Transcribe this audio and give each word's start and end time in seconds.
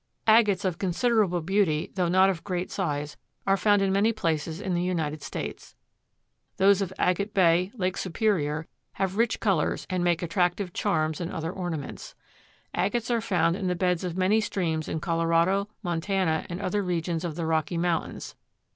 Agates 0.25 0.65
of 0.65 0.79
considerable 0.79 1.41
beauty, 1.41 1.91
though 1.93 2.07
not 2.07 2.27
of 2.27 2.43
great 2.43 2.71
size, 2.71 3.17
are 3.45 3.55
found 3.55 3.83
in 3.83 3.93
many 3.93 4.11
places 4.11 4.59
in 4.59 4.73
the 4.73 4.81
United 4.81 5.21
States. 5.21 5.75
Those 6.57 6.81
of 6.81 6.91
Agate 6.97 7.35
Bay, 7.35 7.71
Lake 7.75 7.97
Superior, 7.97 8.65
have 8.93 9.15
rich 9.15 9.39
colors 9.39 9.85
and 9.91 10.03
make 10.03 10.23
attractive 10.23 10.73
charms 10.73 11.21
and 11.21 11.31
other 11.31 11.51
ornaments. 11.51 12.15
Agates 12.73 13.11
are 13.11 13.21
found 13.21 13.55
in 13.55 13.67
the 13.67 13.75
beds 13.75 14.03
of 14.03 14.17
many 14.17 14.41
streams 14.41 14.87
in 14.89 14.99
Colorado, 14.99 15.67
Montana 15.83 16.47
and 16.49 16.59
other 16.59 16.81
regions 16.81 17.23
of 17.23 17.35
the 17.35 17.45
Rocky 17.45 17.77
Mountains. 17.77 18.33